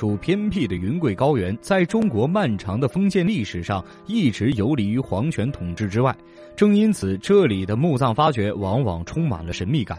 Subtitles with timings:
[0.00, 6.16] 处偏僻的云贵高原，在中国漫长的封建历史上一直游离于皇权统治之外。
[6.56, 9.98] 正因此，这里的墓葬发掘往往充满了神秘感。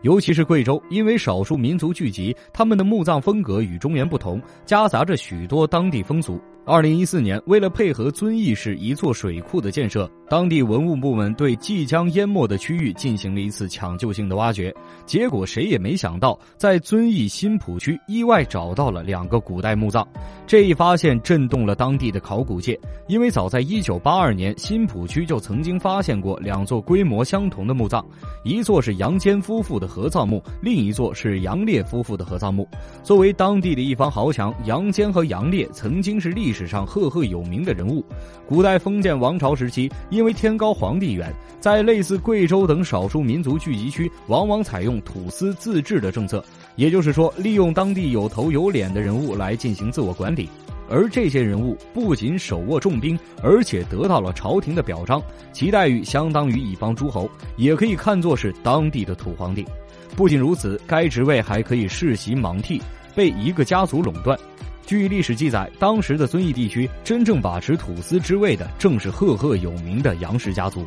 [0.00, 6.40] 尤其是贵州，因为少数民族聚集，他们的墓葬风格与中原不同，夹杂着许多当地风俗。
[6.64, 14.74] 二零一四年，为了配合遵义市一座水库的建设，当地文物部门对即将淹没的区域进行了一次抢救性的挖掘。
[15.04, 20.08] 结果谁也没想到，在遵义新浦区意外找到了两个古代墓葬。
[20.46, 28.02] 这一发现震动了当地的考古界，因为早在一九八二年，新浦区就曾经发现过两座规模相同的墓葬，
[28.42, 32.66] 一座是杨坚夫妇的合葬墓，另一座是杨烈夫妇的合葬墓。
[33.02, 38.02] 作为当地的一方豪强，杨坚和杨烈曾经是历史上赫赫有名的人物。
[38.48, 46.44] 古代封建王朝时期，因因为天高皇帝远，在类似贵州等少数民族聚集区，往往采用土司自治的政策，
[46.76, 50.48] 也就是说，利用当地有头有脸的人物来进行自我管理。
[50.88, 55.20] 而这些人物不仅手握重兵，而且得到了朝廷的表彰，
[55.52, 59.66] 其待遇相当于一方诸侯，也可以看作是当地的土皇帝。
[60.14, 62.80] 不仅如此，该职位还可以世袭罔替，
[63.12, 64.38] 被一个家族垄断。
[64.84, 70.84] 据历史记载，当时的遵义地区真正把持土司之位的，正是赫赫有名的杨氏家族。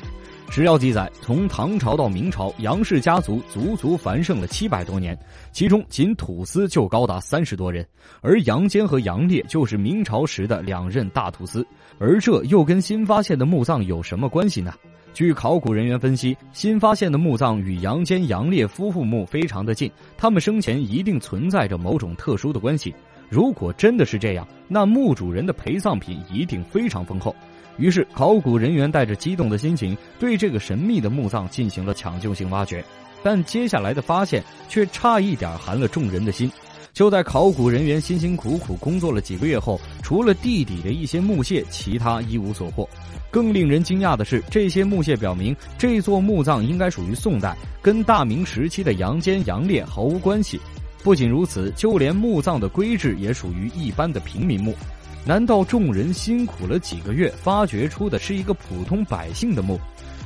[0.50, 5.18] 史料记载，从唐朝到明朝，杨氏家族足足繁盛了七百多年，
[5.52, 7.86] 其中仅土司就高达三十多人，
[8.22, 11.66] 而杨坚和杨烈就是明朝时的两任大土司。
[11.98, 14.74] 而这又跟新发现的墓葬有什么关系呢？
[15.14, 22.94] 据考古人员分析，新发现的墓葬与杨坚、杨烈夫妇墓非常的近，他们生前一定存在着某种特殊的关系。
[23.30, 27.36] 如果真的是这样，那墓主人的陪葬品一定非常丰厚。
[27.78, 32.84] 于是，考古人员带着激动的心情，对这个神秘的墓葬进行了抢救性挖掘。
[33.22, 36.50] 但接下来的发现却差一点寒了众人的心。
[36.94, 42.88] 就在考古人员辛辛苦苦工作了几个月后，除了地底的一些木屑，其他一无所获。
[43.30, 50.58] 更令人惊讶的是，这些木屑表明这座墓葬应该属于宋代，跟大明时期的杨坚、杨烈毫无关系。
[51.06, 54.76] 不仅如此，就连墓葬的规制也属于一般的平民墓。
[55.24, 59.80] 难道众人辛苦了几个月，发掘出的是一个普通百姓的墓？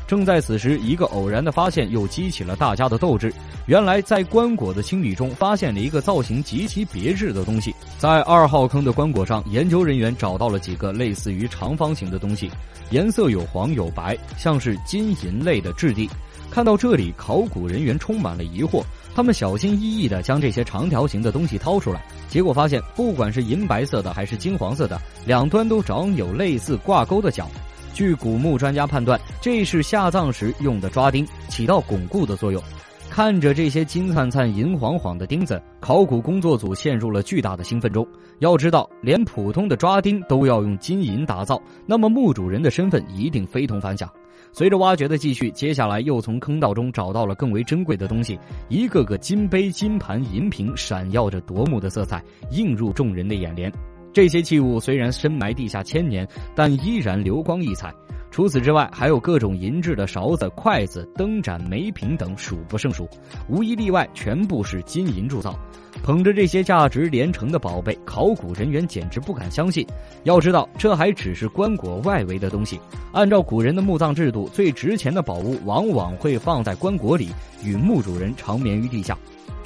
[0.07, 3.31] 正在此时，一个偶然的发现又激起了大家的斗志。
[3.65, 7.75] 原来，在棺椁的清理中，发现了一个造型极其别致的东西。
[7.97, 12.49] 在二号坑的棺椁上，研究人员找到了几个类似于长方形的东西，
[12.89, 16.09] 颜色有黄有白，像是金银类的质地。
[16.49, 18.81] 看到这里，考古人员充满了疑惑。
[19.15, 27.49] 他们小心翼翼地将这些长条形的东西掏出来，结果发现，不管是银白色的还是金黄色的，两端都长有类似挂钩的角。
[27.93, 32.61] 据古墓专家判断，这是下葬时用的抓钉，起到巩固的作用。
[33.09, 38.07] 看着这些金灿灿、银晃晃的钉子，考古工作组陷入了巨大的兴奋中。
[38.37, 44.07] 要知道，连普通的抓钉都要用金银打造，那么墓主人的身份一定非同凡响。
[44.51, 53.71] 随着挖掘的继续，接下来又从坑道中找到了更为珍贵的东西，一个个金杯、金盘、银瓶，闪耀着夺目的色彩，映入众人的眼帘。
[54.11, 57.93] 这些器物虽然深埋地下千年，但依然流光溢彩。
[58.31, 63.09] 除此之外，还有各种银制的勺子、筷子、灯盏、梅瓶等，数不胜数，
[63.47, 65.57] 无一例外，全部是金银铸造。
[66.03, 69.85] 捧着这些价值连城的宝贝，考古人员简直不敢相信。
[70.23, 72.79] 要知道，这还只是棺椁外围的东西。
[73.11, 77.29] 按照古人的墓葬制度，最值钱的宝物往往会放在棺椁里，
[77.63, 79.17] 与墓主人长眠于地下。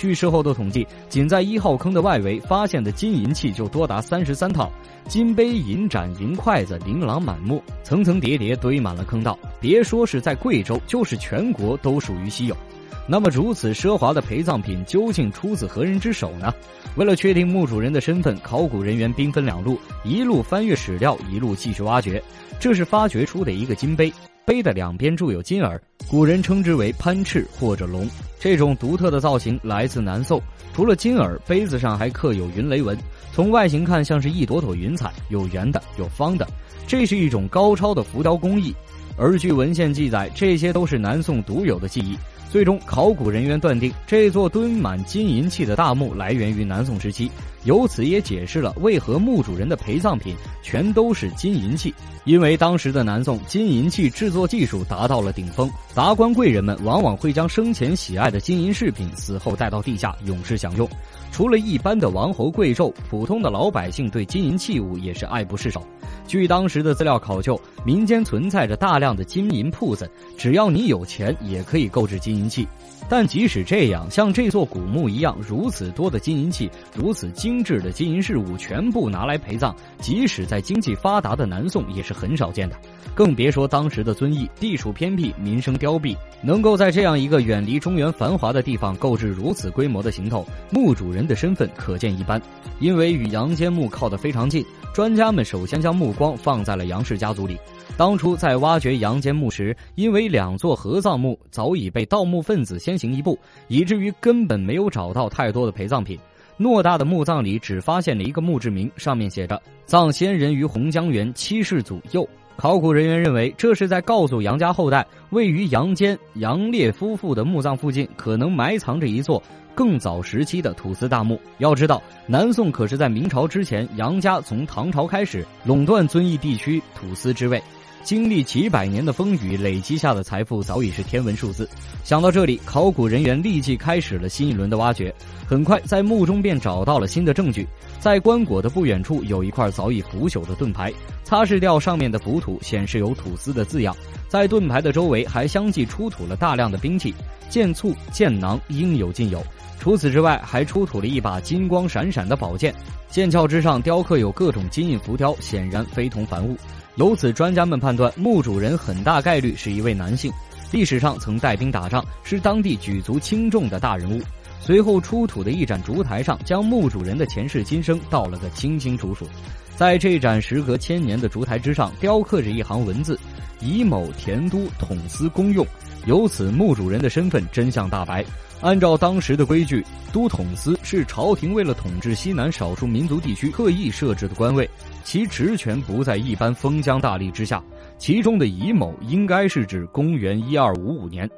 [0.03, 4.69] 据事后的统计，仅在一号坑的外围发现的金银器就多达三十三套，
[5.07, 9.39] 金杯、银盏、银筷子琳琅满目，层层叠叠堆满了坑道。
[9.61, 12.57] 别说是在贵州，就是全国都属于稀有。
[13.07, 16.53] 那么，如此奢华的陪葬品究竟出自何人之手呢？
[16.95, 22.21] 为了确定墓主人的身份，考古人员兵分两路，一路翻阅史料，一路继续挖掘。
[22.59, 24.11] 这是发掘出的一个金杯。
[24.45, 28.07] 杯的两边铸有金耳，古人称之为潘翅或者龙。
[28.39, 30.41] 这种独特的造型来自南宋。
[30.73, 32.97] 除了金耳，杯子上还刻有云雷纹，
[33.31, 36.45] 从外形看像是一朵朵云彩，有圆的，有方的。
[36.85, 38.73] 这是一种高超的浮雕工艺。
[39.15, 42.17] 而据文献记载，这些都是南宋独有的技艺。
[42.53, 47.31] 最终，考古人员断定这座堆满金银器的大墓来源于南宋时期，
[47.63, 51.91] 由此也解释了为何墓主人的陪葬品全都是金银器。
[52.25, 60.87] 因为当时的南宋金银器制作技术达到了顶峰，达官贵人们往往会将生前喜爱的金银饰品死后带到地下永世享用。
[61.33, 65.83] 除了一般的王侯贵胄，普通的老百姓对金银器物也是爱不释手。
[66.27, 72.67] 据当时的资料考究，民间存在着大量的金银铺子，只要你有钱，也可以购置金银器。
[73.09, 82.75] 但即使这样，像这座古墓一样，如此多的金银器，如此精致的金银饰物，全部拿来陪葬，即使在经济发达的南宋也是很少见的。
[83.13, 92.41] 更别说当时的遵义地处偏僻，民生凋敝，能够在这样一个远离中原繁华的地方购置如此规模的行头，墓主人的身份可见一斑。
[92.79, 97.57] 因为与杨坚墓靠得非常近，专家们首先将目光放在了杨氏家族里。
[97.95, 103.37] 当初在挖掘杨坚墓时，因为两座合葬墓早已被盗墓分子先行一步，
[103.67, 106.17] 以至于根本没有找到太多的陪葬品。
[106.59, 112.27] 偌大的墓葬里只发现了一个墓志铭，上面写着“葬先人于洪江源七世祖右”。
[112.55, 119.41] 考古人员认为，这是在告诉杨家后代，位于杨坚、杨烈夫妇的墓葬附近，可能埋藏着一座
[119.75, 121.39] 更早时期的土司大墓。
[121.57, 127.61] 要知道，南宋可是在明朝之前，杨家从唐朝开始垄断遵义地区土司之位。
[128.03, 131.67] 经历几百年的风雨，累积下的财富早已是天文数字。
[132.03, 135.13] 想到这里，考古人员立即开始了新一轮的挖掘。
[135.47, 137.65] 很快，在墓中便找到了新的证据。
[137.99, 140.91] 在棺椁的不远处，有一块早已腐朽的盾牌，
[141.23, 143.95] 擦拭掉上面的浮土，显示有土司的字样。
[144.27, 147.13] 在盾牌的周围，还相继出土了大量的兵器，
[147.49, 149.41] 剑簇、剑囊应有尽有。
[149.83, 152.73] 除此之外，还出土了一把金光闪闪的宝剑，
[153.09, 156.55] 剑鞘之上雕刻有各种金印浮雕，显然非同凡物。
[156.95, 160.31] 由此，专家们判断墓主人很大概率是一位男性，
[160.71, 164.21] 历史上曾带兵打仗，是当地举足轻重的大人物。
[164.61, 169.27] 随后出土的一盏烛台上，将墓主人的前世今生道了个清清楚楚。
[169.75, 173.19] 在这盏时隔千年的烛台之上，雕刻着一行文字
[173.59, 175.67] ：“乙某田都统司公用。”
[176.07, 178.23] 由此，墓主人的身份真相大白。
[178.63, 184.67] 按照当时的规矩，都统司是朝廷为了统治西南少数民族地区特意设置的官位，
[185.03, 187.61] 其职权不在一般封疆大吏之下。
[187.97, 191.29] 其中的乙某应该是指公元一二五五年。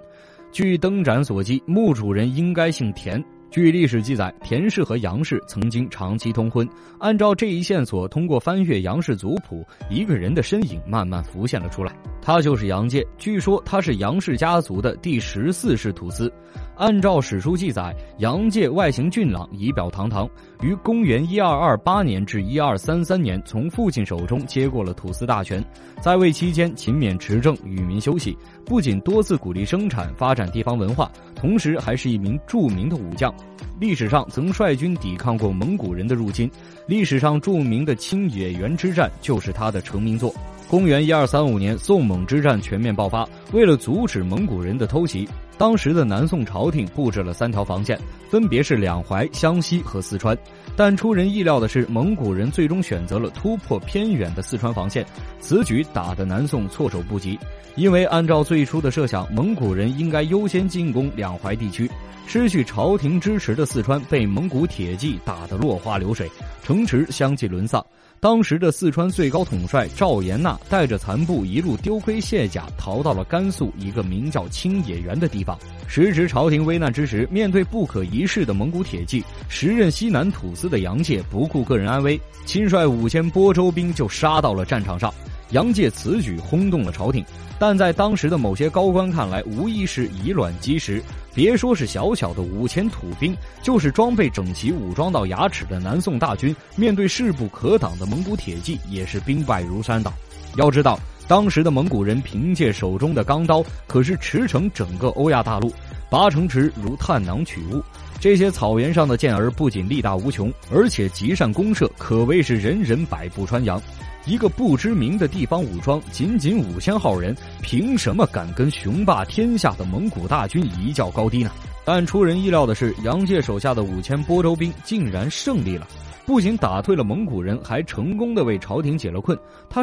[0.52, 3.22] 据灯盏所记，墓主人应该姓田。
[3.50, 6.68] 据历史记载，田氏和杨氏曾经长期通婚。
[7.00, 11.92] 按照这一线索，通过翻阅杨氏族谱，一个人的身影慢慢浮现了出来。
[12.26, 16.34] 他就是杨介，据说他是杨氏家族的第十四世土司。
[16.76, 20.28] 按照史书记载，杨介外形俊朗，仪表堂堂，
[20.60, 25.64] 于公元一二二八年至一二三三年从父亲手中接过了土司大权。
[26.02, 28.36] 在位期间，勤勉持政，与民休息，
[28.66, 33.32] 不仅多次鼓励生产发展地方文化，同时还是一名著名的武将。
[33.80, 36.50] 历史上曾率军抵抗过蒙古人的入侵，
[36.88, 40.34] 历史上著名的清野原之战就是他的成名作。
[40.68, 45.28] 公元一二三五年，宋蒙之战全面爆发，为了阻止蒙古人的偷袭。
[45.58, 47.98] 当时的南宋朝廷布置了三条防线，
[48.30, 50.38] 分别是两淮、湘西和四川。
[50.76, 55.06] 但出人意料的是，蒙古人最终选择了突破偏远的四川防线，
[55.40, 57.40] 此举打得南宋措手不及。
[57.76, 61.90] 因为按照最初的设想，蒙古人应该优先进攻两淮地区，
[62.28, 66.30] 失去朝廷支持的四川被蒙古铁骑打得落花流水，
[66.64, 67.86] 城池相继沦丧。
[68.20, 75.60] 当时的四川最高统帅赵延纳带着残部一路丢盔卸甲，逃到了甘肃一个名叫青野原的地方。
[75.88, 85.14] 时值朝廷危难之时，面对不可一世的蒙古铁骑，时任西南土司的杨介不顾个人安危，亲率五千播州兵就杀到了战场上。
[85.52, 87.24] 杨介此举轰动了朝廷，
[87.60, 91.02] 但在当时的某些高官看来，无疑是以卵击石。
[91.34, 100.12] 别说是小小的五千土兵，就是装备整齐、武装到牙齿的南宋大军，面对势不可挡的蒙古铁骑，也是兵败如山倒。
[100.56, 100.98] 要知道，
[101.28, 105.72] 当时的蒙古人凭借手中的钢刀，可是驰骋整个欧亚大陆，
[106.10, 107.84] 拔城池如探囊取物。
[108.20, 113.80] 这些草原上的健儿不仅力大无穷，而且极善弓射，可谓是人人百步穿杨。
[114.26, 121.52] 一个不知名的地方武装，仅仅五千号人，凭什么敢跟雄霸天下的蒙古大军一较高低呢？
[121.86, 125.88] 但出人意料的是，杨介手下的五千播州兵竟然胜利了，
[126.26, 129.38] 不仅打退了蒙古人，还成功的为朝廷解了困。
[129.70, 129.74] 他。